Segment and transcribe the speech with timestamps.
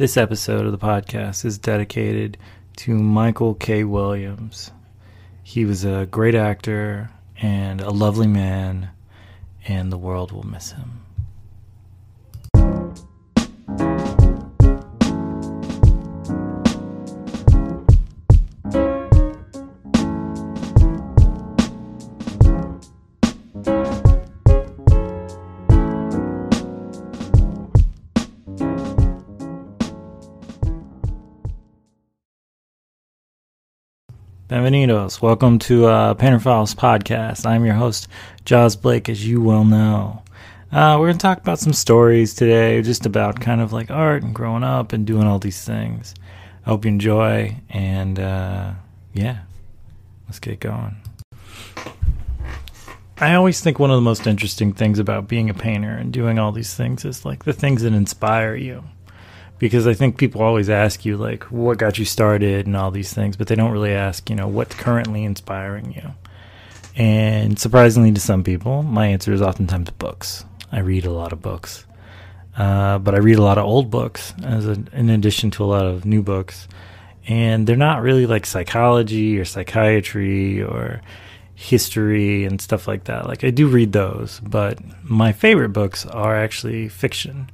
[0.00, 2.38] This episode of the podcast is dedicated
[2.76, 3.84] to Michael K.
[3.84, 4.70] Williams.
[5.42, 8.92] He was a great actor and a lovely man,
[9.68, 10.99] and the world will miss him.
[34.50, 35.22] Bienvenidos.
[35.22, 37.46] Welcome to uh, Painter Files podcast.
[37.46, 38.08] I'm your host,
[38.44, 40.24] Jaws Blake, as you well know.
[40.72, 44.24] Uh, we're going to talk about some stories today, just about kind of like art
[44.24, 46.16] and growing up and doing all these things.
[46.66, 48.72] I hope you enjoy, and uh,
[49.14, 49.38] yeah,
[50.26, 50.96] let's get going.
[53.18, 56.40] I always think one of the most interesting things about being a painter and doing
[56.40, 58.82] all these things is like the things that inspire you
[59.60, 63.12] because I think people always ask you like what got you started and all these
[63.12, 66.14] things, but they don't really ask, you know, what's currently inspiring you.
[66.96, 70.46] And surprisingly to some people, my answer is oftentimes books.
[70.72, 71.84] I read a lot of books,
[72.56, 75.66] uh, but I read a lot of old books as a, in addition to a
[75.66, 76.66] lot of new books,
[77.28, 81.02] and they're not really like psychology or psychiatry or
[81.54, 83.26] history and stuff like that.
[83.26, 87.50] Like I do read those, but my favorite books are actually fiction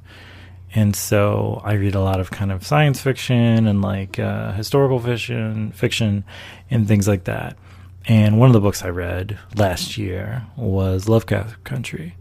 [0.77, 4.99] and so I read a lot of kind of science fiction and like uh, historical
[4.99, 6.23] fiction, fiction,
[6.69, 7.57] and things like that.
[8.05, 12.15] And one of the books I read last year was Lovecraft Country,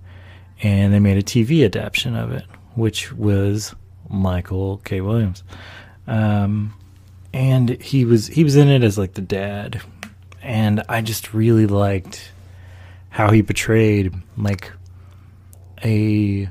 [0.62, 3.74] and they made a TV adaptation of it, which was
[4.08, 5.02] Michael K.
[5.02, 5.44] Williams,
[6.06, 6.72] um,
[7.34, 9.82] and he was he was in it as like the dad,
[10.40, 12.32] and I just really liked
[13.10, 14.72] how he portrayed like
[15.84, 16.48] a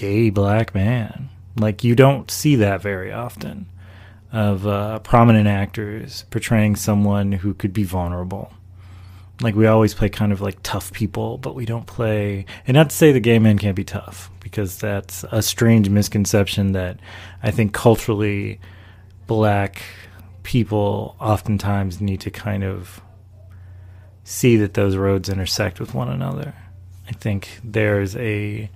[0.00, 1.28] gay black man.
[1.58, 3.66] Like you don't see that very often
[4.32, 8.50] of uh, prominent actors portraying someone who could be vulnerable.
[9.42, 12.46] Like we always play kind of like tough people, but we don't play.
[12.66, 16.72] And not to say the gay man can't be tough, because that's a strange misconception
[16.72, 16.98] that
[17.42, 18.58] I think culturally
[19.26, 19.82] black
[20.44, 23.02] people oftentimes need to kind of
[24.24, 26.54] see that those roads intersect with one another.
[27.06, 28.70] I think there's a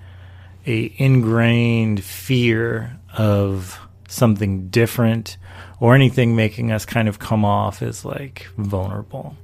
[0.67, 5.37] a ingrained fear of something different
[5.81, 9.37] or anything making us kind of come off as like vulnerable.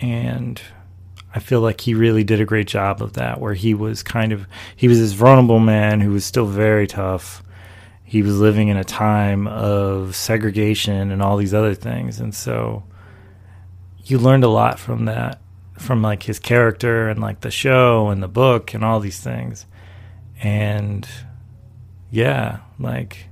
[0.00, 0.60] And
[1.34, 4.32] I feel like he really did a great job of that where he was kind
[4.32, 7.42] of he was this vulnerable man who was still very tough.
[8.02, 12.84] He was living in a time of segregation and all these other things and so
[14.04, 15.40] you learned a lot from that
[15.78, 19.66] from like his character and like the show and the book and all these things
[20.44, 21.08] and
[22.10, 23.26] yeah, like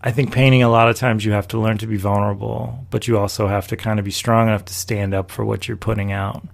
[0.00, 3.08] I think painting a lot of times you have to learn to be vulnerable, but
[3.08, 5.78] you also have to kind of be strong enough to stand up for what you're
[5.78, 6.46] putting out.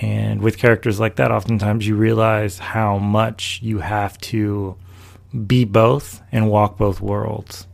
[0.00, 4.76] And with characters like that, oftentimes you realize how much you have to
[5.46, 7.68] be both and walk both worlds.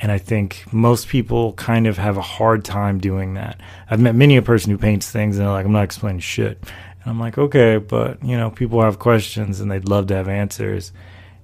[0.00, 3.60] And I think most people kind of have a hard time doing that.
[3.90, 6.62] I've met many a person who paints things and they're like, I'm not explaining shit.
[7.06, 10.92] I'm like, okay, but you know, people have questions and they'd love to have answers,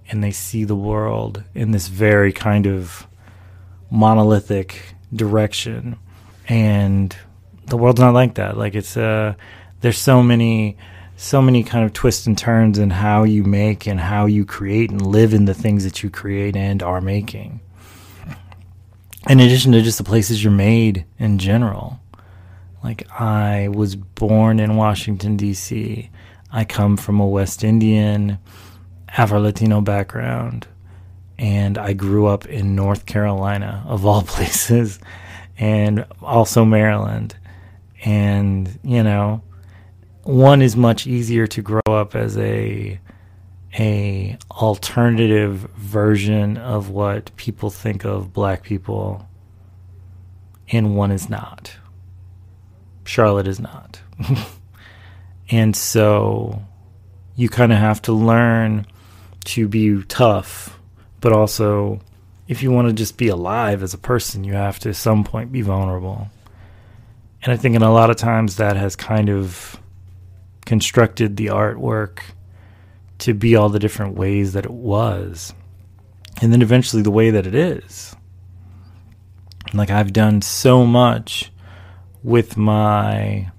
[0.08, 3.06] and they see the world in this very kind of
[3.90, 5.96] monolithic direction,
[6.48, 7.16] and
[7.66, 8.56] the world's not like that.
[8.58, 9.34] Like it's uh,
[9.82, 10.76] there's so many,
[11.16, 14.90] so many kind of twists and turns in how you make and how you create
[14.90, 17.60] and live in the things that you create and are making.
[19.28, 22.00] In addition to just the places you're made in general
[22.82, 26.10] like, I was born in Washington, D.C.,
[26.54, 28.38] I come from a West Indian,
[29.08, 30.66] Afro Latino background,
[31.38, 35.00] and I grew up in North Carolina, of all places,
[35.58, 37.36] and also Maryland.
[38.04, 39.42] And, you know,
[40.24, 42.98] one is much easier to grow up as a
[43.78, 49.26] a alternative version of what people think of black people
[50.70, 51.74] and one is not
[53.12, 54.00] Charlotte is not.
[55.50, 56.62] and so
[57.36, 58.86] you kind of have to learn
[59.44, 60.80] to be tough,
[61.20, 62.00] but also
[62.48, 65.24] if you want to just be alive as a person, you have to at some
[65.24, 66.28] point be vulnerable.
[67.42, 69.78] And I think in a lot of times that has kind of
[70.64, 72.20] constructed the artwork
[73.18, 75.52] to be all the different ways that it was.
[76.40, 78.16] And then eventually the way that it is.
[79.74, 81.51] Like I've done so much
[82.22, 83.50] with my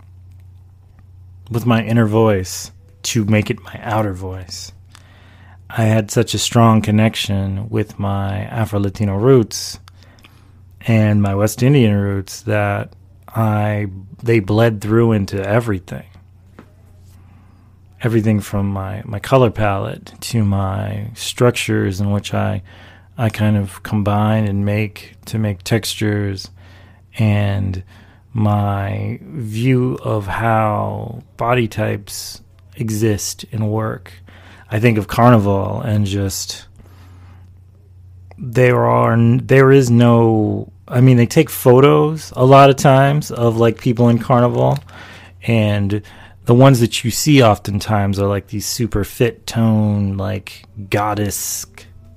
[1.49, 2.71] with my inner voice
[3.03, 4.71] to make it my outer voice.
[5.69, 9.79] I had such a strong connection with my Afro Latino roots
[10.81, 12.95] and my West Indian roots that
[13.27, 13.87] I
[14.21, 16.05] they bled through into everything.
[18.01, 22.61] Everything from my, my color palette to my structures in which I
[23.17, 26.49] I kind of combine and make to make textures
[27.17, 27.83] and
[28.33, 32.41] my view of how body types
[32.75, 34.13] exist and work.
[34.69, 36.67] I think of carnival and just
[38.37, 43.57] there are there is no I mean they take photos a lot of times of
[43.57, 44.79] like people in carnival
[45.43, 46.01] and
[46.45, 51.65] the ones that you see oftentimes are like these super fit tone like goddess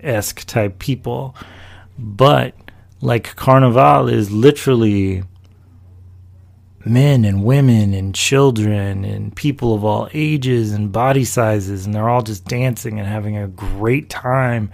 [0.00, 1.36] esque type people
[1.98, 2.54] but
[3.00, 5.22] like carnival is literally
[6.86, 12.08] men and women and children and people of all ages and body sizes and they're
[12.08, 14.70] all just dancing and having a great time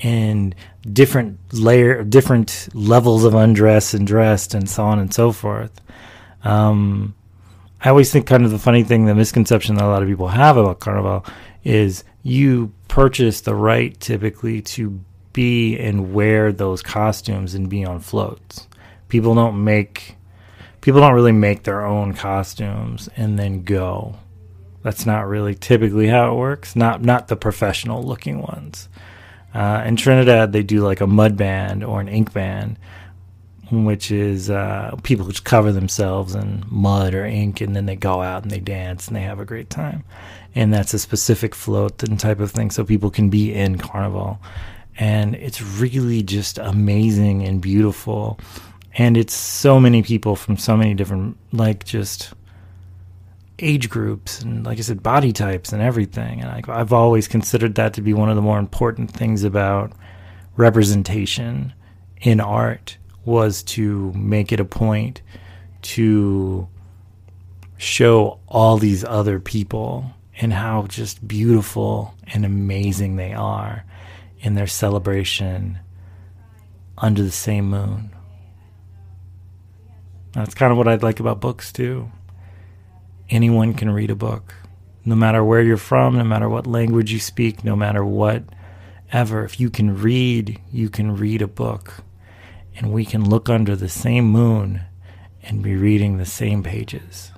[0.00, 0.54] and
[0.92, 5.80] different layer different levels of undress and dressed and so on and so forth.
[6.44, 7.14] Um,
[7.80, 10.28] i always think kind of the funny thing the misconception that a lot of people
[10.28, 11.24] have about carnival
[11.64, 15.00] is you purchase the right typically to
[15.32, 18.66] be and wear those costumes and be on floats.
[19.08, 20.16] People don't make
[20.80, 24.16] people don't really make their own costumes and then go.
[24.82, 26.76] That's not really typically how it works.
[26.76, 28.88] Not not the professional looking ones.
[29.52, 32.78] Uh, in Trinidad, they do like a mud band or an ink band,
[33.72, 38.22] which is uh, people just cover themselves in mud or ink, and then they go
[38.22, 40.04] out and they dance and they have a great time.
[40.54, 44.38] And that's a specific float and type of thing, so people can be in carnival,
[44.96, 48.38] and it's really just amazing and beautiful
[48.98, 52.34] and it's so many people from so many different like just
[53.60, 56.40] age groups and like I said body types and everything.
[56.40, 59.92] And I, I've always considered that to be one of the more important things about
[60.56, 61.72] representation
[62.20, 65.22] in art was to make it a point
[65.80, 66.66] to
[67.76, 73.84] show all these other people and how just beautiful and amazing they are
[74.40, 75.78] in their celebration
[76.96, 78.10] under the same moon
[80.38, 82.10] that's kind of what I'd like about books too.
[83.30, 84.54] Anyone can read a book,
[85.04, 88.44] no matter where you're from, no matter what language you speak, no matter what
[89.12, 89.44] ever.
[89.44, 92.04] If you can read, you can read a book.
[92.76, 94.82] And we can look under the same moon
[95.42, 97.32] and be reading the same pages.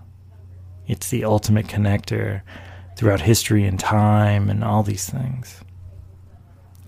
[0.86, 2.42] It's the ultimate connector
[2.96, 5.62] throughout history and time and all these things.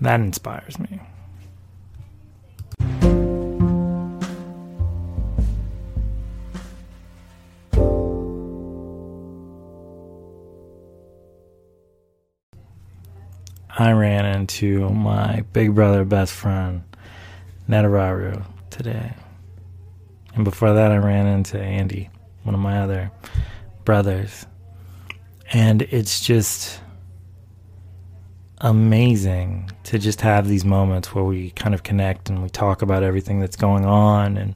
[0.01, 1.01] That inspires me.
[13.83, 16.85] I ran into my big brother, best friend,
[17.69, 19.13] Netararu, today.
[20.37, 22.09] And before that, I ran into Andy,
[22.45, 23.11] one of my other
[23.85, 24.47] brothers.
[25.53, 26.79] And it's just
[28.59, 33.03] amazing to just have these moments where we kind of connect and we talk about
[33.03, 34.55] everything that's going on and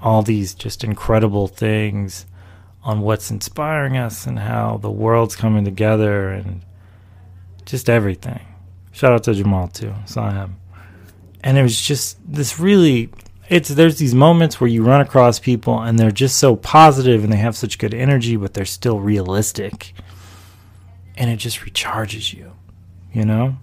[0.00, 2.24] all these just incredible things
[2.82, 6.62] on what's inspiring us and how the world's coming together and
[7.66, 8.40] just everything.
[8.92, 9.92] Shout out to Jamal too.
[10.06, 10.56] Saw him,
[11.44, 13.10] and it was just this really.
[13.48, 17.32] It's there's these moments where you run across people and they're just so positive and
[17.32, 19.92] they have such good energy, but they're still realistic,
[21.16, 22.52] and it just recharges you.
[23.12, 23.56] You know,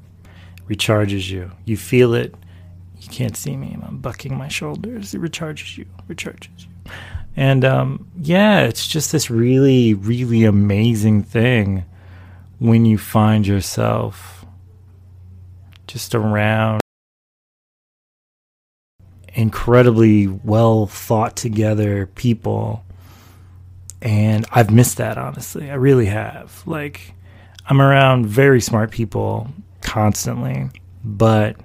[0.69, 1.51] recharges you.
[1.65, 2.35] You feel it.
[3.01, 3.75] You can't see me.
[3.81, 5.13] I'm bucking my shoulders.
[5.13, 5.85] It recharges you.
[6.07, 6.91] Recharges you.
[7.35, 11.85] And um, yeah, it's just this really, really amazing thing
[12.63, 14.45] when you find yourself
[15.85, 16.79] just around
[19.33, 22.85] incredibly well thought together people
[24.01, 25.69] and I've missed that honestly.
[25.69, 26.63] I really have.
[26.65, 27.13] Like
[27.65, 29.49] I'm around very smart people
[29.81, 30.69] constantly,
[31.03, 31.57] but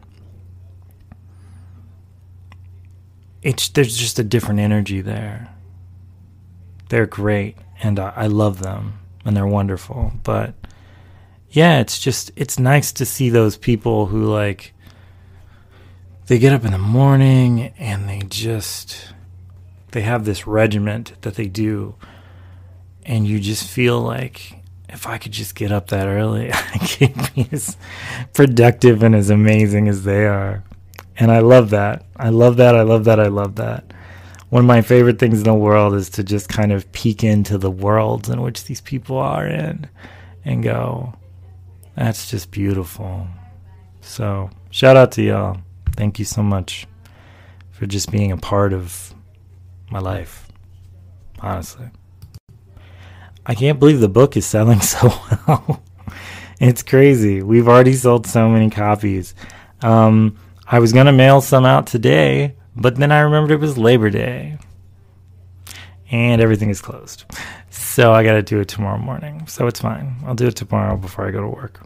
[3.41, 5.55] it's there's just a different energy there.
[6.89, 10.55] They're great and I, I love them and they're wonderful, but
[11.51, 14.75] yeah, it's just it's nice to see those people who like
[16.27, 19.13] they get up in the morning and they just
[19.93, 21.95] they have this regiment that they do
[23.07, 24.59] and you just feel like
[24.91, 27.77] if I could just get up that early, I could be as
[28.35, 30.63] productive and as amazing as they are.
[31.19, 32.05] And I love that.
[32.17, 32.75] I love that.
[32.77, 33.19] I love that.
[33.19, 33.93] I love that.
[34.51, 37.59] One of my favorite things in the world is to just kind of peek into
[37.59, 39.89] the worlds in which these people are in
[40.45, 41.15] and go,
[41.99, 43.27] that's just beautiful.
[44.01, 45.59] So, shout out to y'all.
[45.97, 46.87] Thank you so much
[47.71, 49.15] for just being a part of
[49.91, 50.47] my life.
[51.41, 51.91] Honestly.
[53.45, 55.13] I can't believe the book is selling so
[55.47, 55.83] well.
[56.61, 57.43] it's crazy.
[57.43, 59.35] We've already sold so many copies.
[59.83, 60.37] Um,
[60.67, 64.11] I was going to mail some out today, but then I remembered it was Labor
[64.11, 64.59] Day.
[66.11, 67.25] And everything is closed.
[67.71, 69.47] So I got to do it tomorrow morning.
[69.47, 70.17] So it's fine.
[70.25, 71.81] I'll do it tomorrow before I go to work.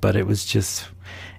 [0.00, 0.88] But it was just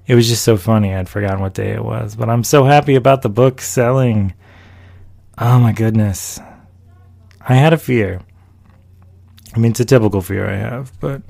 [0.08, 0.94] it was just so funny.
[0.94, 4.34] I'd forgotten what day it was, but I'm so happy about the book selling.
[5.38, 6.40] Oh my goodness.
[7.48, 8.22] I had a fear.
[9.54, 11.22] I mean, it's a typical fear I have, but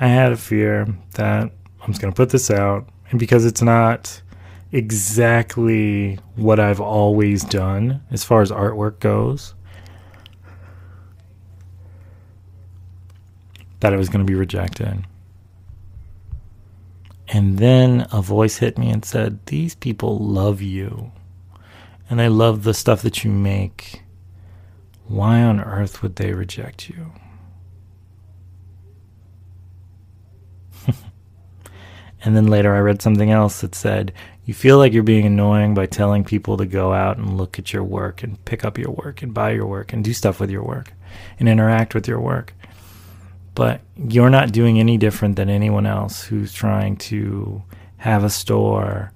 [0.00, 1.52] I had a fear that
[1.82, 2.88] I'm just going to put this out.
[3.10, 4.22] And because it's not
[4.72, 9.54] exactly what I've always done as far as artwork goes,
[13.80, 15.04] that it was going to be rejected.
[17.32, 21.12] And then a voice hit me and said, These people love you.
[22.08, 24.02] And they love the stuff that you make.
[25.06, 27.12] Why on earth would they reject you?
[32.24, 34.12] and then later I read something else that said,
[34.50, 37.72] You feel like you're being annoying by telling people to go out and look at
[37.72, 40.50] your work and pick up your work and buy your work and do stuff with
[40.50, 40.92] your work
[41.38, 42.52] and interact with your work.
[43.54, 47.62] But you're not doing any different than anyone else who's trying to
[47.98, 49.12] have a store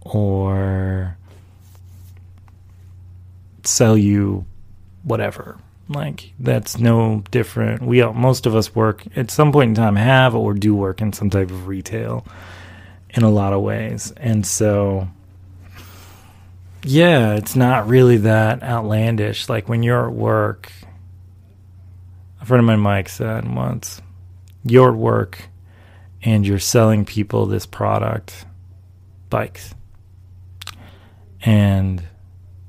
[0.00, 1.16] or
[3.62, 4.46] sell you
[5.04, 5.60] whatever.
[5.88, 7.82] Like that's no different.
[7.82, 11.00] We all, most of us work at some point in time have or do work
[11.00, 12.26] in some type of retail
[13.12, 14.12] in a lot of ways.
[14.16, 15.08] And so
[16.84, 19.48] yeah it's not really that outlandish.
[19.48, 20.72] Like when you're at work
[22.42, 24.02] a friend of mine, Mike, said once,
[24.64, 25.44] your work
[26.22, 28.44] and you're selling people this product,
[29.30, 29.76] bikes.
[31.40, 32.02] And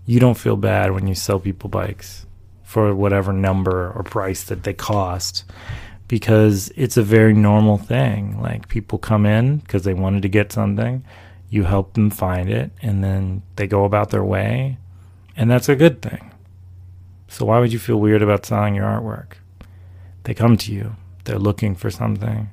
[0.05, 2.27] you don't feel bad when you sell people bikes
[2.62, 5.43] for whatever number or price that they cost
[6.07, 8.41] because it's a very normal thing.
[8.41, 11.03] Like people come in because they wanted to get something,
[11.50, 14.77] you help them find it, and then they go about their way,
[15.36, 16.31] and that's a good thing.
[17.27, 19.33] So why would you feel weird about selling your artwork?
[20.24, 22.50] They come to you, they're looking for something,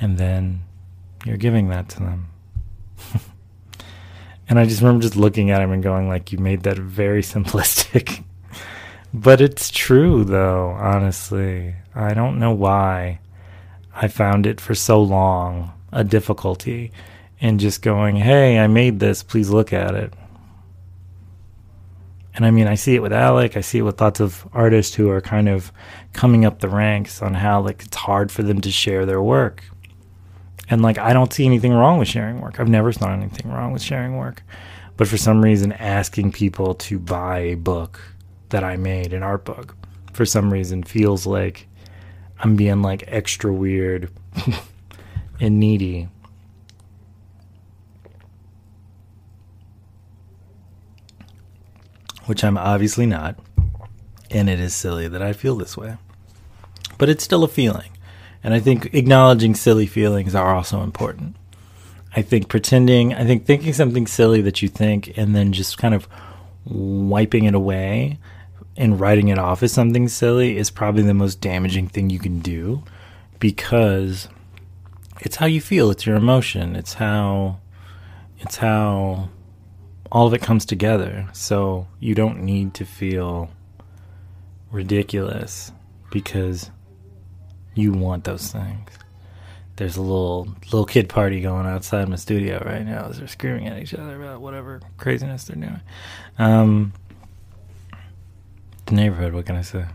[0.00, 0.62] and then
[1.24, 2.28] you're giving that to them.
[4.48, 7.22] and I just remember just looking at him and going, like, you made that very
[7.34, 8.24] simplistic.
[9.14, 11.76] But it's true, though, honestly.
[11.94, 13.20] I don't know why
[13.94, 16.90] I found it for so long a difficulty
[17.38, 20.12] in just going, hey, I made this, please look at it.
[22.34, 23.56] And I mean, I see it with Alec.
[23.56, 25.70] I see it with lots of artists who are kind of
[26.12, 29.62] coming up the ranks on how like it's hard for them to share their work.
[30.68, 32.58] And like, I don't see anything wrong with sharing work.
[32.58, 34.42] I've never seen anything wrong with sharing work.
[34.96, 38.00] But for some reason, asking people to buy a book
[38.50, 39.76] that I made, an art book,
[40.12, 41.66] for some reason feels like
[42.40, 44.10] I'm being like extra weird
[45.40, 46.08] and needy
[52.26, 53.38] which I'm obviously not.
[54.30, 55.96] And it is silly that I feel this way.
[56.98, 57.90] But it's still a feeling.
[58.42, 61.36] And I think acknowledging silly feelings are also important.
[62.16, 65.94] I think pretending, I think thinking something silly that you think and then just kind
[65.94, 66.08] of
[66.64, 68.18] wiping it away
[68.76, 72.40] and writing it off as something silly is probably the most damaging thing you can
[72.40, 72.82] do
[73.38, 74.28] because
[75.20, 77.58] it's how you feel, it's your emotion, it's how
[78.38, 79.28] it's how
[80.10, 81.28] all of it comes together.
[81.32, 83.50] So you don't need to feel
[84.70, 85.72] ridiculous
[86.10, 86.70] because
[87.74, 88.90] you want those things.
[89.76, 93.66] There's a little little kid party going outside my studio right now as they're screaming
[93.66, 95.80] at each other about whatever craziness they're doing.
[96.38, 96.92] Um,
[98.86, 99.32] the neighborhood.
[99.32, 99.86] What can I say?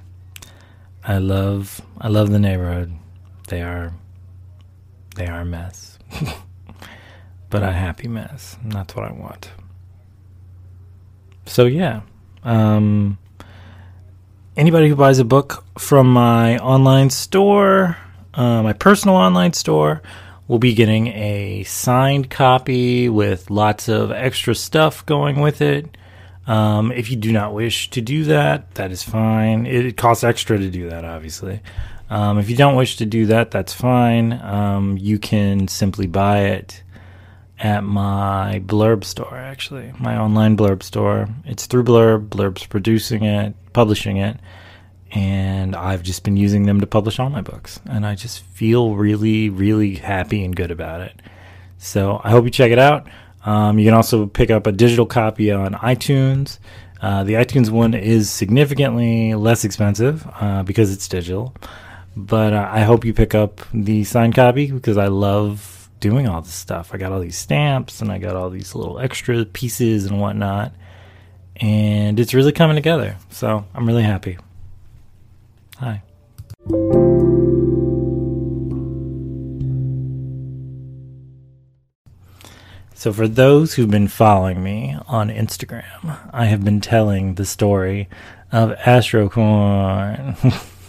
[1.04, 2.94] I love I love the neighborhood.
[3.48, 3.94] They are
[5.16, 5.98] they are a mess,
[7.50, 8.58] but a happy mess.
[8.64, 9.50] And that's what I want
[11.50, 12.02] so yeah.
[12.44, 13.18] Um,
[14.56, 17.98] anybody who buys a book from my online store,
[18.34, 20.02] uh, my personal online store,
[20.48, 25.98] will be getting a signed copy with lots of extra stuff going with it.
[26.48, 29.66] Um, if you do not wish to do that, that is fine.
[29.66, 31.62] It, costs extra to do that, obviously.
[32.10, 34.34] Um, if you don't wish to do that, that's fine.
[34.34, 36.82] Um, you can simply buy it
[37.60, 41.28] at my Blurb store, actually, my online Blurb store.
[41.46, 42.30] It's through Blurb.
[42.30, 44.40] Blurb's producing it, publishing it,
[45.12, 47.80] and I've just been using them to publish all my books.
[47.86, 51.22] And I just feel really, really happy and good about it.
[51.78, 53.08] So I hope you check it out.
[53.46, 56.60] Um, you can also pick up a digital copy on iTunes.
[57.02, 61.56] Uh, the iTunes one is significantly less expensive uh, because it's digital.
[62.16, 66.42] But uh, I hope you pick up the signed copy because I love doing all
[66.42, 66.94] this stuff.
[66.94, 70.74] I got all these stamps and I got all these little extra pieces and whatnot.
[71.58, 73.18] And it's really coming together.
[73.30, 74.38] So I'm really happy.
[75.78, 76.02] Hi.
[83.00, 88.10] So, for those who've been following me on Instagram, I have been telling the story
[88.52, 90.36] of Astrocorn.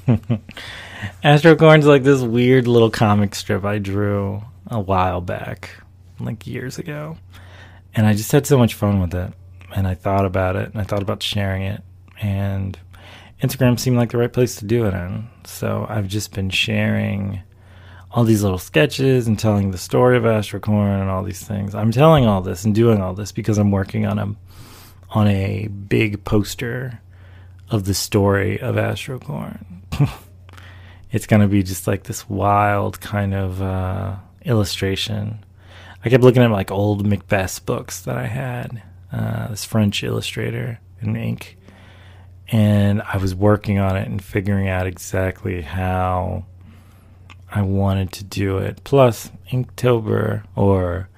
[1.22, 5.70] Astrocorn's like this weird little comic strip I drew a while back,
[6.18, 7.16] like years ago.
[7.94, 9.32] And I just had so much fun with it.
[9.76, 11.80] And I thought about it, and I thought about sharing it.
[12.20, 12.76] And
[13.40, 15.28] Instagram seemed like the right place to do it in.
[15.44, 17.42] So, I've just been sharing
[18.12, 21.74] all these little sketches and telling the story of Astrocorn and all these things.
[21.74, 24.34] I'm telling all this and doing all this because I'm working on a
[25.10, 27.00] on a big poster
[27.68, 29.82] of the story of Astrocorn.
[31.12, 35.44] it's gonna be just like this wild kind of uh, illustration.
[36.04, 38.82] I kept looking at like old Macbeth books that I had.
[39.12, 41.58] Uh, this French illustrator in ink,
[42.48, 46.44] and I was working on it and figuring out exactly how
[47.50, 48.82] I wanted to do it.
[48.84, 51.08] Plus, Inktober or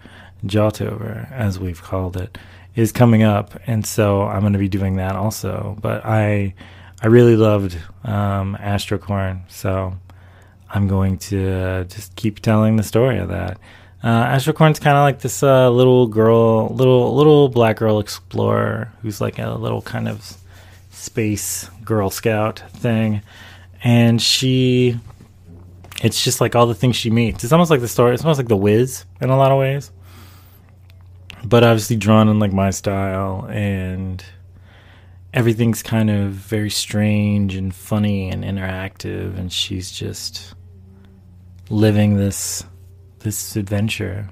[0.45, 2.39] Jawtober, as we've called it,
[2.75, 5.77] is coming up, and so I'm going to be doing that also.
[5.81, 6.55] But I,
[7.03, 9.95] I really loved um, Astrocorn, so
[10.71, 13.59] I'm going to uh, just keep telling the story of that.
[14.03, 19.21] Uh, Astrocorn's kind of like this uh, little girl, little little black girl explorer who's
[19.21, 20.37] like a little kind of
[20.91, 23.23] space Girl Scout thing,
[23.85, 24.99] and she
[26.03, 27.45] it's just like all the things she meets.
[27.45, 28.13] It's almost like the story.
[28.13, 29.93] It's almost like the Wiz in a lot of ways,
[31.45, 34.23] but obviously drawn in like my style, and
[35.33, 40.55] everything's kind of very strange and funny and interactive, and she's just
[41.71, 42.65] living this
[43.21, 44.29] this adventure.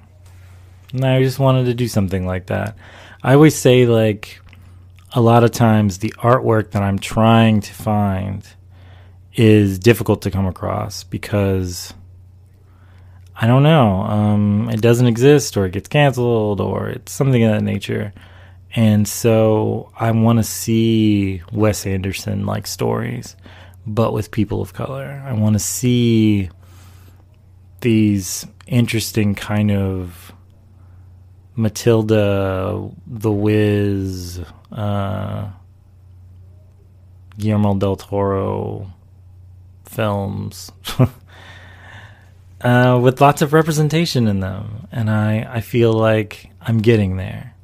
[0.93, 2.77] And I just wanted to do something like that.
[3.23, 4.41] I always say like
[5.13, 8.45] a lot of times the artwork that I'm trying to find
[9.35, 11.95] is difficult to come across because
[13.37, 17.53] I don't know, um, it doesn't exist or it gets canceled or it's something of
[17.53, 18.13] that nature.
[18.75, 23.37] And so I want to see Wes Anderson like stories,
[23.87, 25.23] but with people of color.
[25.27, 26.51] I want to see
[27.81, 30.33] these interesting kind of
[31.57, 34.41] Matilda, The Wiz,
[34.71, 35.49] uh,
[37.39, 38.93] Guillermo del Toro
[39.91, 40.71] films
[42.61, 44.89] uh, with lots of representation in them.
[44.93, 47.55] And I, I feel like I'm getting there.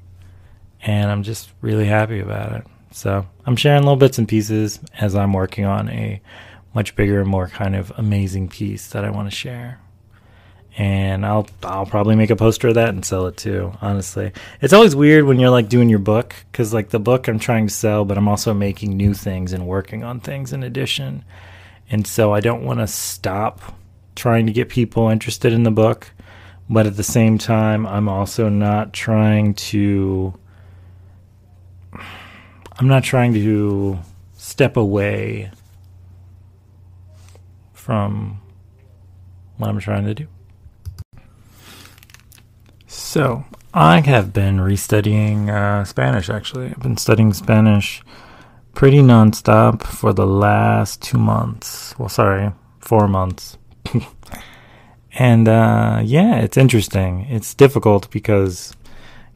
[0.82, 2.66] And I'm just really happy about it.
[2.90, 6.20] So I'm sharing little bits and pieces as I'm working on a
[6.74, 9.80] much bigger and more kind of amazing piece that I want to share.
[10.78, 13.72] And I'll I'll probably make a poster of that and sell it too.
[13.80, 17.38] Honestly, it's always weird when you're like doing your book because like the book I'm
[17.38, 21.24] trying to sell, but I'm also making new things and working on things in addition.
[21.90, 23.60] And so I don't want to stop
[24.14, 26.12] trying to get people interested in the book.
[26.68, 30.34] But at the same time, I'm also not trying to.
[32.78, 33.98] I'm not trying to
[34.34, 35.50] step away
[37.72, 38.40] from
[39.58, 40.26] what I'm trying to do.
[42.86, 46.66] So, I have been restudying uh, Spanish actually.
[46.66, 48.02] I've been studying Spanish
[48.76, 51.98] pretty nonstop for the last two months.
[51.98, 53.56] Well, sorry, four months.
[55.14, 57.26] and uh, yeah, it's interesting.
[57.30, 58.76] It's difficult because,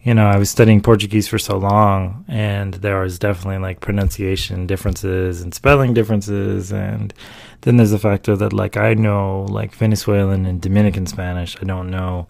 [0.02, 4.66] you know, I was studying Portuguese for so long, and there was definitely like pronunciation
[4.66, 6.70] differences and spelling differences.
[6.70, 7.14] And
[7.62, 11.90] then there's the factor that, like, I know like Venezuelan and Dominican Spanish, I don't
[11.90, 12.28] know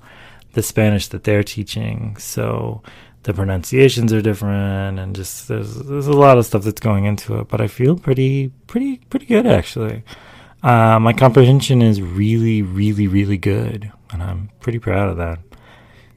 [0.52, 2.16] the Spanish that they're teaching.
[2.18, 2.82] So
[3.24, 7.38] the pronunciations are different and just there's there's a lot of stuff that's going into
[7.38, 10.02] it but i feel pretty pretty pretty good actually.
[10.62, 15.38] Uh, my comprehension is really really really good and i'm pretty proud of that.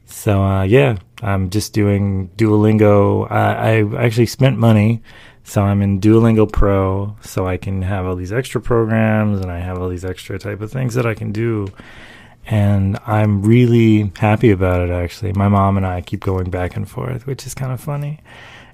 [0.06, 3.30] So uh, yeah i'm just doing duolingo.
[3.30, 5.02] I, I actually spent money
[5.44, 9.58] so i'm in duolingo pro so i can have all these extra programs and i
[9.58, 11.68] have all these extra type of things that i can do
[12.46, 15.32] and I'm really happy about it actually.
[15.32, 18.20] My mom and I keep going back and forth, which is kind of funny.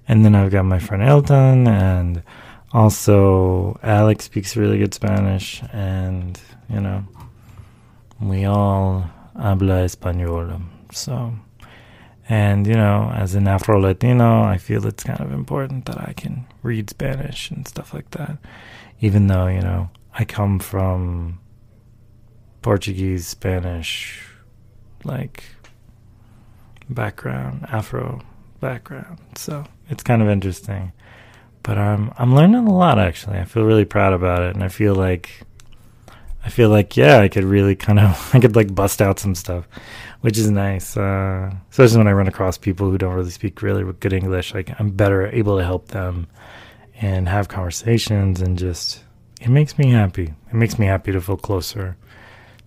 [0.09, 2.23] And then I've got my friend Elton, and
[2.73, 7.05] also Alex speaks really good Spanish, and you know,
[8.21, 10.63] we all habla español.
[10.93, 11.35] So,
[12.29, 16.13] and you know, as an Afro Latino, I feel it's kind of important that I
[16.17, 18.39] can read Spanish and stuff like that.
[19.01, 21.39] Even though, you know, I come from
[22.63, 24.23] Portuguese, Spanish,
[25.05, 25.45] like
[26.89, 28.21] background, Afro
[28.61, 29.19] background.
[29.37, 30.93] So it's kind of interesting.
[31.63, 33.39] But I'm I'm learning a lot actually.
[33.39, 35.43] I feel really proud about it and I feel like
[36.45, 39.35] I feel like yeah, I could really kind of I could like bust out some
[39.35, 39.67] stuff,
[40.21, 40.97] which is nice.
[40.97, 44.55] Uh, especially when I run across people who don't really speak really good English.
[44.55, 46.27] Like I'm better able to help them
[47.01, 49.03] and have conversations and just
[49.41, 50.35] it makes me happy.
[50.49, 51.97] It makes me happy to feel closer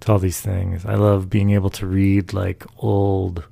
[0.03, 0.85] to all these things.
[0.85, 3.43] I love being able to read like old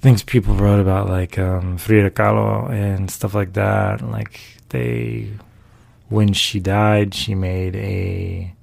[0.00, 4.02] things people wrote about, like um, Frida Kahlo and stuff like that.
[4.02, 4.40] Like
[4.70, 5.30] they,
[6.08, 8.54] when she died, she made a.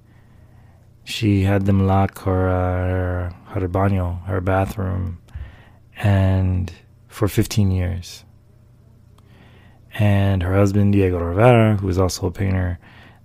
[1.04, 5.20] She had them lock her uh, her baño, her bathroom,
[5.96, 6.72] and
[7.08, 8.24] for 15 years.
[10.00, 12.78] And her husband Diego Rivera, who was also a painter,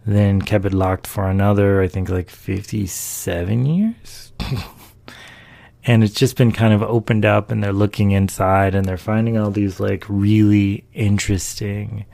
[0.05, 4.33] then kept it locked for another, I think, like 57 years.
[5.85, 9.37] and it's just been kind of opened up and they're looking inside and they're finding
[9.37, 12.05] all these like really interesting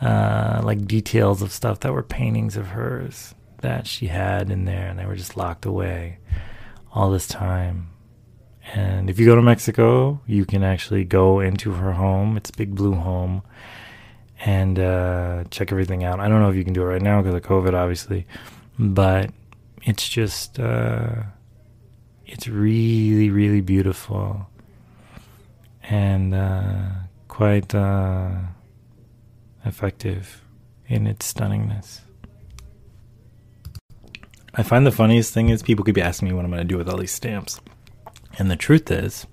[0.00, 4.88] uh, like details of stuff that were paintings of hers that she had in there
[4.88, 6.18] and they were just locked away
[6.92, 7.88] all this time.
[8.74, 12.36] And if you go to mexico you can actually go into her home.
[12.36, 13.42] It's big blue home
[14.44, 17.20] and uh, check everything out i don't know if you can do it right now
[17.20, 18.26] because of covid obviously
[18.78, 19.30] but
[19.84, 21.22] it's just uh,
[22.32, 24.48] it's really, really beautiful
[25.82, 26.88] and uh,
[27.28, 28.30] quite uh,
[29.66, 30.42] effective
[30.88, 32.00] in its stunningness.
[34.54, 36.78] I find the funniest thing is people keep asking me what I'm going to do
[36.78, 37.60] with all these stamps.
[38.38, 39.26] And the truth is,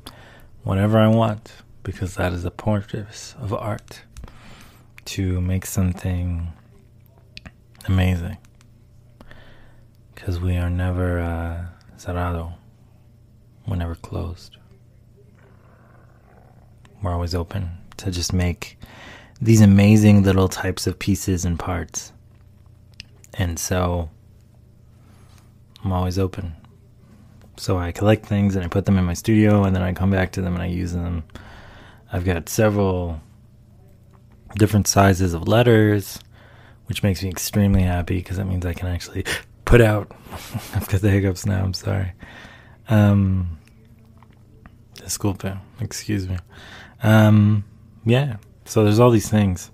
[0.63, 4.01] whatever I want, because that is the purpose of art
[5.05, 6.51] to make something
[7.85, 8.37] amazing.
[10.13, 11.65] Because we are never uh,
[11.97, 12.53] cerrado
[13.69, 14.57] we're never closed.
[17.03, 18.79] We're always open to just make
[19.39, 22.11] these amazing little types of pieces and parts.
[23.35, 24.09] And so
[25.83, 26.55] I'm always open.
[27.57, 30.09] So I collect things and I put them in my studio and then I come
[30.09, 31.23] back to them and I use them.
[32.11, 33.21] I've got several
[34.55, 36.19] different sizes of letters,
[36.85, 39.25] which makes me extremely happy because that means I can actually
[39.65, 40.11] put out.
[40.73, 42.13] I've got the hiccups now, I'm sorry.
[42.89, 43.59] Um,
[44.95, 46.37] Disculpe, excuse me.
[47.01, 47.63] Um,
[48.05, 49.71] yeah, so there's all these things.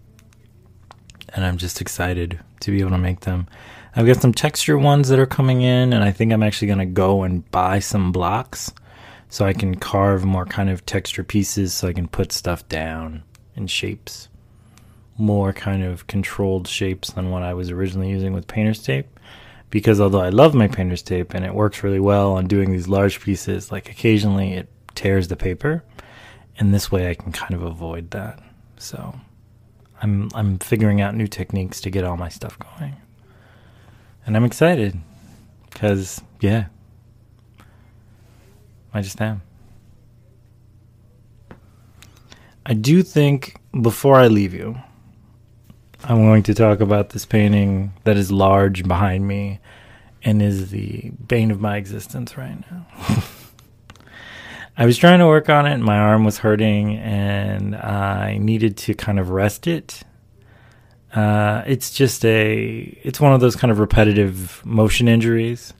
[1.34, 3.48] And I'm just excited to be able to make them.
[3.96, 6.80] I've got some texture ones that are coming in, and I think I'm actually going
[6.80, 8.74] to go and buy some blocks
[9.30, 13.24] so I can carve more kind of texture pieces so I can put stuff down
[13.56, 14.30] in shapes.
[15.18, 19.08] More kind of controlled shapes than what I was originally using with painter's tape.
[19.70, 22.88] Because although I love my painter's tape and it works really well on doing these
[22.88, 25.84] large pieces, like occasionally it tears the paper,
[26.58, 28.42] and this way I can kind of avoid that.
[28.78, 29.20] So
[30.02, 32.96] I'm I'm figuring out new techniques to get all my stuff going.
[34.26, 34.98] And I'm excited
[35.72, 36.66] cuz yeah.
[38.94, 39.42] I just am.
[42.66, 44.78] I do think before I leave you,
[46.08, 49.60] I'm going to talk about this painting that is large behind me
[50.24, 52.86] and is the bane of my existence right now.
[54.78, 55.74] I was trying to work on it.
[55.74, 60.04] And my arm was hurting, and I needed to kind of rest it.
[61.16, 65.74] Uh, it's just a, it's one of those kind of repetitive motion injuries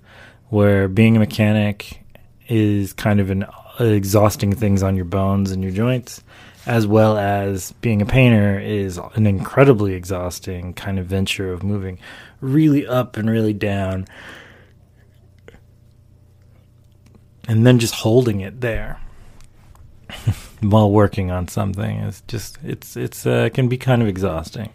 [0.50, 2.04] where being a mechanic
[2.48, 3.46] is kind of an
[3.80, 6.24] exhausting things on your bones and your joints,
[6.66, 12.00] as well as being a painter is an incredibly exhausting kind of venture of moving
[12.42, 14.06] really up and really down
[17.48, 19.00] and then just holding it there
[20.62, 24.72] while working on something is just it's it's uh, can be kind of exhausting.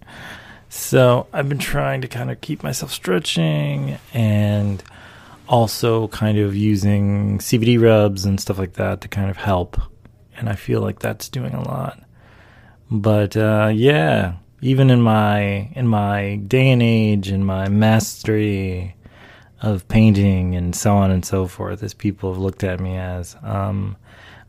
[0.69, 4.83] So I've been trying to kind of keep myself stretching and
[5.49, 9.81] also kind of using CBD rubs and stuff like that to kind of help.
[10.37, 12.03] And I feel like that's doing a lot.
[12.91, 18.97] But uh, yeah, even in my in my day and age, in my mastery
[19.63, 23.37] of painting and so on and so forth, as people have looked at me as.
[23.43, 23.97] Um,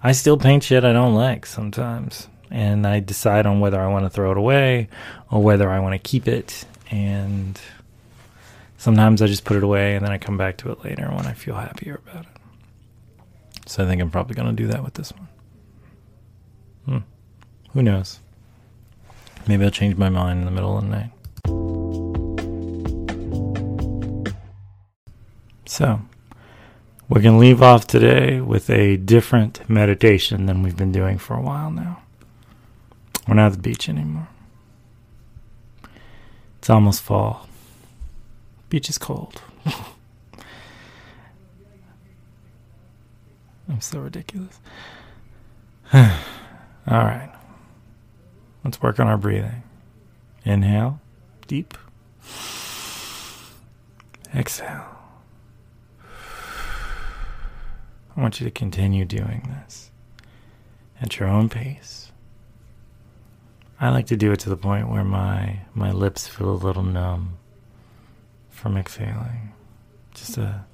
[0.03, 4.05] I still paint shit I don't like sometimes, and I decide on whether I want
[4.05, 4.89] to throw it away
[5.29, 6.65] or whether I want to keep it.
[6.89, 7.59] And
[8.77, 11.27] sometimes I just put it away and then I come back to it later when
[11.27, 12.31] I feel happier about it.
[13.67, 15.27] So I think I'm probably going to do that with this one.
[16.91, 16.99] Hmm.
[17.71, 18.19] Who knows?
[19.47, 21.11] Maybe I'll change my mind in the middle of the night.
[25.65, 26.01] So,
[27.07, 31.33] we're going to leave off today with a different meditation than we've been doing for
[31.33, 32.01] a while now.
[33.25, 34.27] We're not at the beach anymore.
[36.57, 37.47] It's almost fall.
[38.67, 39.41] Beach is cold.
[43.69, 44.59] I'm so ridiculous.
[46.87, 47.31] All right.
[48.63, 49.63] Let's work on our breathing.
[50.43, 50.99] Inhale,
[51.47, 51.77] deep.
[54.35, 54.87] Exhale.
[58.15, 59.91] I want you to continue doing this
[61.01, 62.11] at your own pace.
[63.79, 66.83] I like to do it to the point where my my lips feel a little
[66.83, 67.37] numb
[68.49, 69.53] from exhaling.
[70.13, 70.65] Just a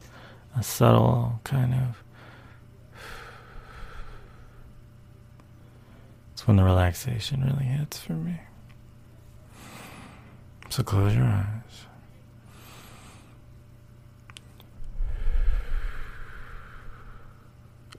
[0.57, 2.03] a subtle kind of
[6.47, 8.39] It's when the relaxation really hits for me.
[10.69, 11.85] So close your eyes.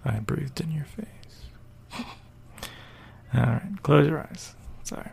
[0.02, 1.44] I breathed in your face.
[3.34, 4.54] All right, close your eyes.
[4.82, 5.10] Sorry.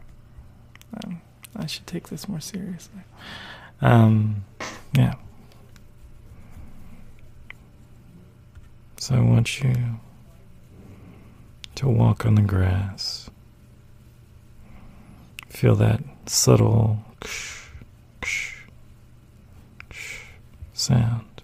[1.04, 1.19] Um,
[1.58, 3.02] I should take this more seriously.
[3.82, 4.45] Um,
[4.93, 5.15] yeah.
[8.95, 9.76] So I want you
[11.76, 13.30] to walk on the grass.
[15.50, 17.66] Feel that subtle ksh
[20.74, 21.42] sound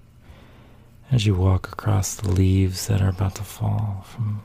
[1.12, 4.42] as you walk across the leaves that are about to fall from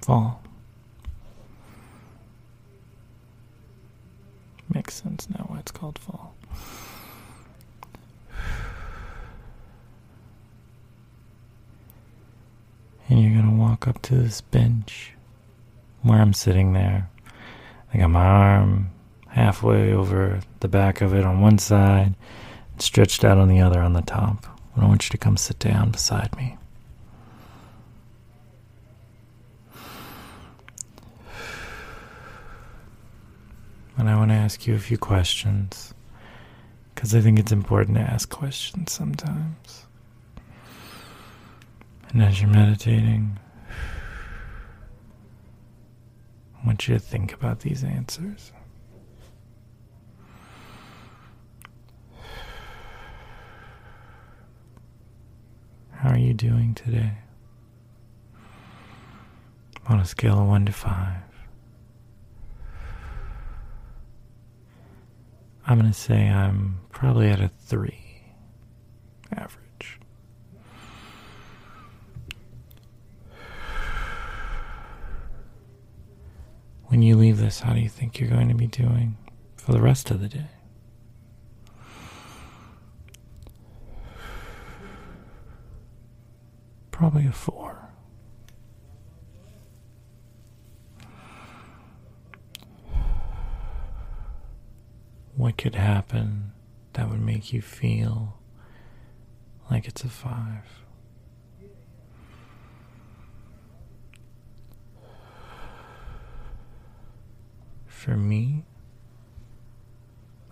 [0.00, 0.42] fall.
[4.72, 6.34] Makes sense now why it's called fall.
[13.08, 15.12] And you're going to walk up to this bench
[16.00, 17.10] where I'm sitting there.
[17.92, 18.88] I got my arm
[19.28, 22.14] halfway over the back of it on one side,
[22.72, 24.46] and stretched out on the other on the top.
[24.74, 26.56] And I want you to come sit down beside me.
[33.98, 35.92] And I want to ask you a few questions
[36.94, 39.84] because I think it's important to ask questions sometimes.
[42.08, 43.38] And as you're meditating,
[46.66, 48.50] I want you to think about these answers.
[55.92, 57.18] How are you doing today?
[59.86, 61.22] On a scale of 1 to 5.
[65.68, 67.96] I'm going to say I'm probably at a 3
[69.30, 69.65] average.
[76.88, 79.16] When you leave this, how do you think you're going to be doing
[79.56, 80.46] for the rest of the day?
[86.92, 87.90] Probably a four.
[95.34, 96.52] What could happen
[96.94, 98.38] that would make you feel
[99.70, 100.85] like it's a five?
[108.06, 108.62] For me,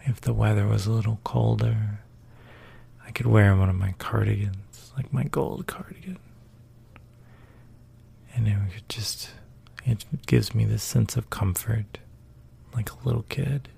[0.03, 2.01] if the weather was a little colder,
[3.07, 6.19] I could wear one of my cardigans, like my gold cardigan.
[8.35, 9.31] And it just
[9.85, 11.99] it gives me this sense of comfort
[12.75, 13.69] like a little kid.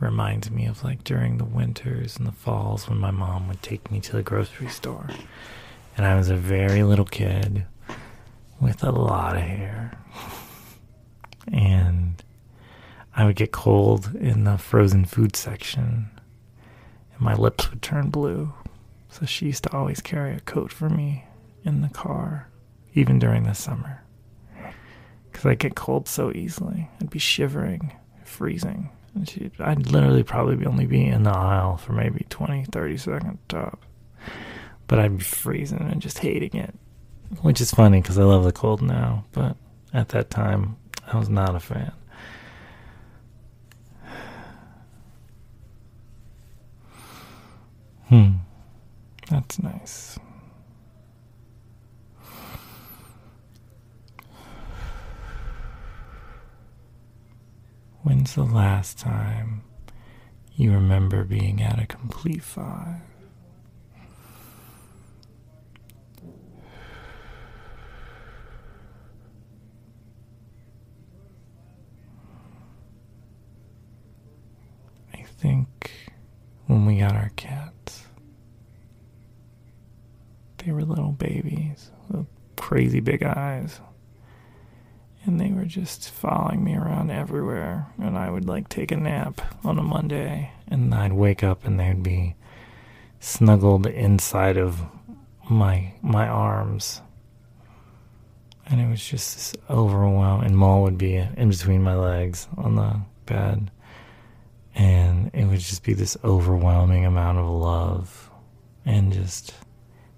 [0.00, 3.92] Reminds me of like during the winters and the falls when my mom would take
[3.92, 5.08] me to the grocery store.
[5.96, 7.64] And i was a very little kid
[8.60, 9.96] with a lot of hair
[13.16, 16.10] i would get cold in the frozen food section
[17.12, 18.52] and my lips would turn blue
[19.08, 21.24] so she used to always carry a coat for me
[21.64, 22.48] in the car
[22.94, 24.02] even during the summer.
[25.30, 26.88] Because I get cold so easily.
[27.00, 27.92] I'd be shivering,
[28.24, 28.90] freezing.
[29.14, 33.38] And she, I'd literally probably only be in the aisle for maybe 20, 30 seconds
[33.48, 33.84] top.
[34.86, 36.74] But I'd be freezing and just hating it.
[37.42, 39.24] Which is funny because I love the cold now.
[39.32, 39.56] But
[39.92, 41.92] at that time, I was not a fan.
[48.14, 48.34] Hmm.
[49.28, 50.20] That's nice.
[58.04, 59.62] When's the last time
[60.54, 63.00] you remember being at a complete five?
[75.12, 75.90] I think
[76.66, 77.30] when we got our
[81.24, 83.80] babies with crazy big eyes.
[85.24, 87.86] And they were just following me around everywhere.
[87.98, 91.80] And I would like take a nap on a Monday, and I'd wake up and
[91.80, 92.34] they'd be
[93.20, 94.82] snuggled inside of
[95.48, 97.00] my my arms.
[98.66, 100.46] And it was just this overwhelming.
[100.46, 103.70] And Maul would be in between my legs on the bed.
[104.74, 108.30] And it would just be this overwhelming amount of love
[108.84, 109.54] and just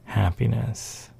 [0.06, 1.10] happiness.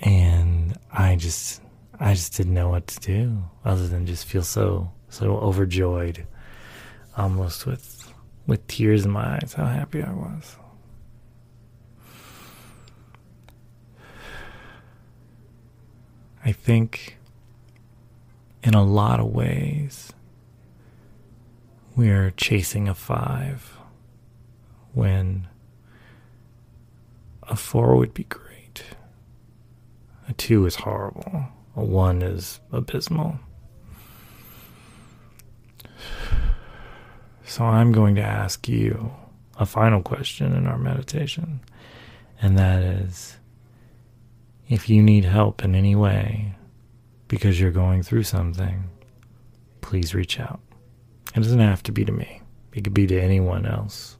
[0.00, 1.60] And I just
[1.98, 6.26] I just didn't know what to do other than just feel so so overjoyed
[7.16, 8.12] almost with
[8.46, 10.56] with tears in my eyes how happy I was.
[16.42, 17.18] I think
[18.62, 20.12] in a lot of ways
[21.94, 23.76] we're chasing a five
[24.94, 25.46] when
[27.50, 28.84] a four would be great.
[30.28, 31.46] A two is horrible.
[31.76, 33.38] A one is abysmal.
[37.44, 39.12] So I'm going to ask you
[39.58, 41.60] a final question in our meditation,
[42.40, 43.36] and that is
[44.68, 46.54] if you need help in any way
[47.26, 48.88] because you're going through something,
[49.80, 50.60] please reach out.
[51.34, 52.40] It doesn't have to be to me,
[52.72, 54.16] it could be to anyone else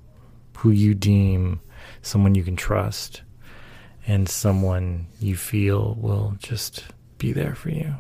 [0.57, 1.61] who you deem
[2.03, 3.23] someone you can trust
[4.07, 6.85] and someone you feel will just
[7.19, 7.95] be there for you.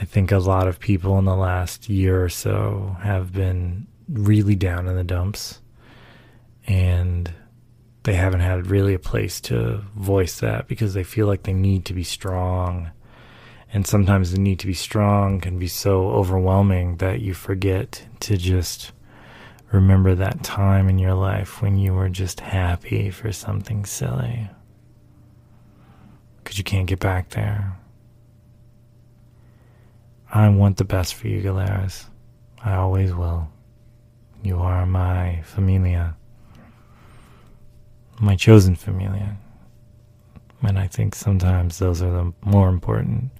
[0.00, 4.56] I think a lot of people in the last year or so have been really
[4.56, 5.60] down in the dumps
[6.66, 7.32] and
[8.04, 11.84] they haven't had really a place to voice that because they feel like they need
[11.86, 12.90] to be strong.
[13.72, 18.36] And sometimes the need to be strong can be so overwhelming that you forget to
[18.36, 18.92] just
[19.74, 24.48] remember that time in your life when you were just happy for something silly.
[26.42, 27.76] Because you can't get back there.
[30.32, 32.06] I want the best for you, Galeras.
[32.62, 33.48] I always will.
[34.42, 36.16] You are my familia,
[38.20, 39.36] my chosen familia.
[40.62, 43.30] And I think sometimes those are the more important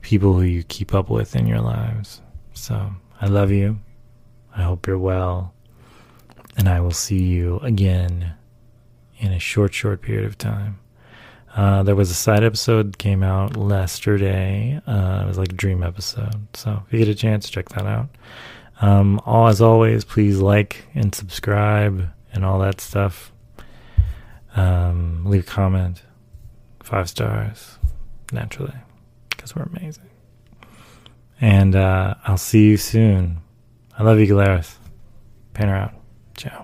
[0.00, 2.20] people who you keep up with in your lives.
[2.52, 3.78] So I love you.
[4.56, 5.54] I hope you're well.
[6.56, 8.34] And I will see you again
[9.18, 10.78] in a short, short period of time.
[11.54, 14.80] Uh, there was a side episode came out yesterday.
[14.86, 16.46] Uh, it was like a dream episode.
[16.54, 18.08] So if you get a chance, check that out.
[18.80, 23.32] Um, all as always, please like and subscribe and all that stuff.
[24.56, 26.02] Um, leave a comment,
[26.82, 27.78] five stars,
[28.32, 28.74] naturally,
[29.30, 30.08] because we're amazing.
[31.40, 33.41] And uh, I'll see you soon.
[34.02, 34.78] I love you, Galeras.
[35.54, 35.94] Painter out.
[36.36, 36.61] Ciao.